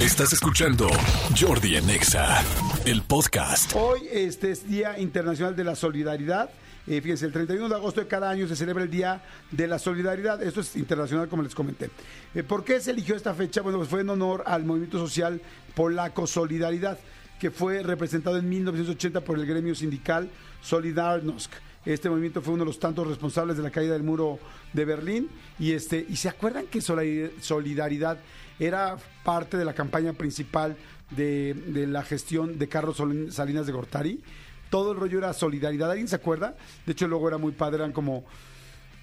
[0.00, 0.88] Estás escuchando
[1.38, 2.42] Jordi Anexa,
[2.86, 3.72] el podcast.
[3.76, 6.48] Hoy este es Día Internacional de la Solidaridad.
[6.86, 9.78] Eh, fíjense, el 31 de agosto de cada año se celebra el Día de la
[9.78, 10.42] Solidaridad.
[10.42, 11.90] Esto es internacional, como les comenté.
[12.34, 13.60] Eh, ¿Por qué se eligió esta fecha?
[13.60, 15.42] Bueno, pues fue en honor al movimiento social
[15.74, 16.98] polaco Solidaridad,
[17.38, 20.30] que fue representado en 1980 por el gremio sindical
[20.62, 21.52] Solidarnosc.
[21.84, 24.38] Este movimiento fue uno de los tantos responsables de la caída del muro
[24.72, 25.28] de Berlín.
[25.58, 28.18] Y, este, ¿y se acuerdan que Solidaridad
[28.58, 30.76] era parte de la campaña principal
[31.10, 34.20] de, de la gestión de Carlos Salinas de Gortari?
[34.68, 35.90] Todo el rollo era solidaridad.
[35.90, 36.56] ¿Alguien se acuerda?
[36.86, 38.24] De hecho, luego era muy padre, eran como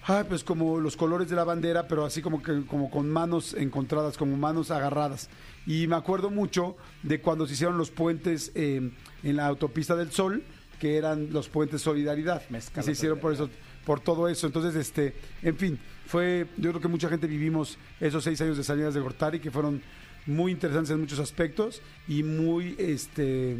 [0.10, 3.54] Ay, pues como los colores de la bandera, pero así como que como con manos
[3.54, 5.30] encontradas, como manos agarradas.
[5.66, 8.90] Y me acuerdo mucho de cuando se hicieron los puentes eh,
[9.24, 10.44] en la autopista del Sol,
[10.80, 12.42] que eran los puentes Solidaridad.
[12.50, 13.50] y se hicieron por eso,
[13.86, 14.48] por todo eso.
[14.48, 18.64] Entonces, este, en fin, fue, yo creo que mucha gente vivimos esos seis años de
[18.64, 19.82] salidas de Gortari que fueron
[20.26, 23.58] muy interesantes en muchos aspectos y muy, este,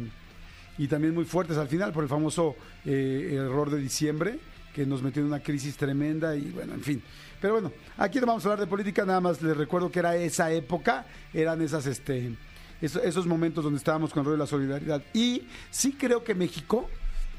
[0.76, 4.38] y también muy fuertes al final por el famoso eh, error de diciembre
[4.74, 7.02] que nos metió en una crisis tremenda y bueno, en fin.
[7.40, 10.16] Pero bueno, aquí no vamos a hablar de política, nada más les recuerdo que era
[10.16, 12.36] esa época, eran esas, este,
[12.80, 15.02] esos, momentos donde estábamos con el rol de la solidaridad.
[15.12, 16.88] Y sí creo que México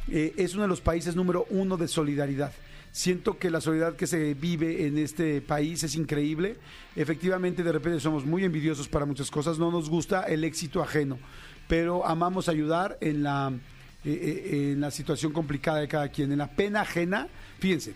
[0.07, 2.51] eh, es uno de los países número uno de solidaridad.
[2.91, 6.57] Siento que la solidaridad que se vive en este país es increíble.
[6.95, 11.19] Efectivamente, de repente somos muy envidiosos para muchas cosas, no nos gusta el éxito ajeno,
[11.67, 13.53] pero amamos ayudar en la
[14.05, 17.27] eh, eh, en la situación complicada de cada quien, en la pena ajena.
[17.59, 17.95] Fíjense,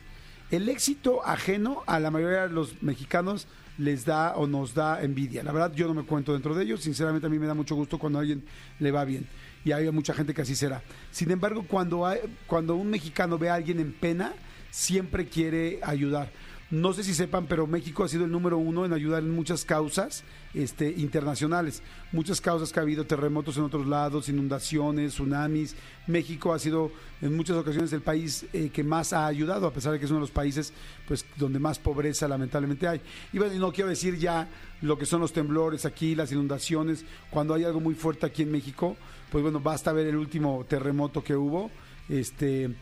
[0.52, 5.44] el éxito ajeno a la mayoría de los mexicanos les da o nos da envidia.
[5.44, 6.82] La verdad, yo no me cuento dentro de ellos.
[6.82, 8.44] Sinceramente, a mí me da mucho gusto cuando a alguien
[8.80, 9.26] le va bien.
[9.66, 10.82] Y hay mucha gente que así será.
[11.12, 14.34] Sin embargo, cuando, hay, cuando un mexicano ve a alguien en pena,
[14.72, 16.30] siempre quiere ayudar.
[16.74, 19.64] No sé si sepan, pero México ha sido el número uno en ayudar en muchas
[19.64, 20.24] causas
[20.56, 21.84] este, internacionales.
[22.12, 25.76] Muchas causas que ha habido, terremotos en otros lados, inundaciones, tsunamis.
[26.08, 29.94] México ha sido en muchas ocasiones el país eh, que más ha ayudado, a pesar
[29.94, 30.74] de que es uno de los países
[31.08, 33.02] pues, donde más pobreza lamentablemente hay.
[33.32, 34.50] Y bueno, no quiero decir ya
[34.82, 37.06] lo que son los temblores aquí, las inundaciones.
[37.30, 38.98] Cuando hay algo muy fuerte aquí en México,
[39.32, 41.70] pues bueno, basta ver el último terremoto que hubo,
[42.10, 42.74] este,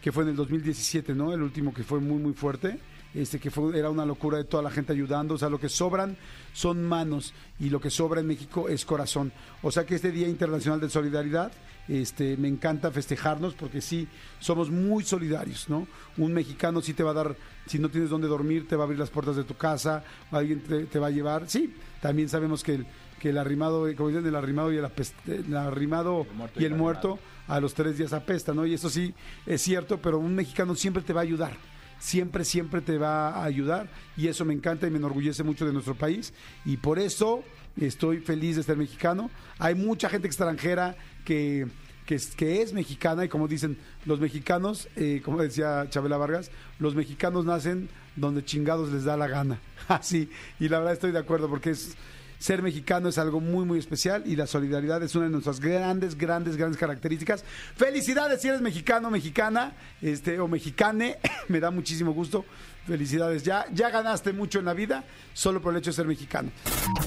[0.00, 1.32] que fue en el 2017, ¿no?
[1.32, 2.78] El último que fue muy, muy fuerte
[3.14, 5.34] este, que fue, era una locura de toda la gente ayudando.
[5.34, 6.16] O sea, lo que sobran
[6.52, 9.32] son manos y lo que sobra en México es corazón.
[9.62, 11.52] O sea que este Día Internacional de Solidaridad,
[11.88, 14.06] este, me encanta festejarnos porque sí,
[14.40, 15.86] somos muy solidarios, ¿no?
[16.18, 17.36] Un mexicano sí te va a dar,
[17.66, 20.60] si no tienes dónde dormir, te va a abrir las puertas de tu casa, alguien
[20.60, 21.48] te, va a llevar.
[21.48, 22.86] Sí, también sabemos que el,
[23.18, 24.88] que el arrimado, como dicen, el arrimado y el,
[25.26, 28.66] el arrimado y el muerto a los tres días apesta, ¿no?
[28.66, 29.14] Y eso sí
[29.46, 31.52] es cierto, pero un mexicano siempre te va a ayudar
[31.98, 35.72] siempre, siempre te va a ayudar y eso me encanta y me enorgullece mucho de
[35.72, 36.32] nuestro país
[36.64, 37.42] y por eso
[37.76, 39.30] estoy feliz de ser mexicano.
[39.58, 41.66] Hay mucha gente extranjera que,
[42.06, 47.44] que, es, mexicana y como dicen los mexicanos, eh, como decía Chabela Vargas, los mexicanos
[47.44, 49.60] nacen donde chingados les da la gana.
[49.88, 51.96] Así, y la verdad estoy de acuerdo porque es
[52.38, 56.16] ser mexicano es algo muy, muy especial y la solidaridad es una de nuestras grandes,
[56.16, 57.44] grandes, grandes características.
[57.76, 62.44] Felicidades si eres mexicano, mexicana, este, o mexicane, me da muchísimo gusto.
[62.86, 65.04] Felicidades, ya, ya ganaste mucho en la vida
[65.34, 66.50] solo por el hecho de ser mexicano.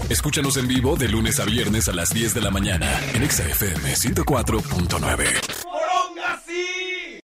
[0.09, 3.95] Escúchanos en vivo de lunes a viernes a las 10 de la mañana en XFM
[3.95, 5.60] 104.9.